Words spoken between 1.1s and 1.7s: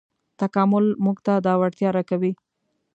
ته دا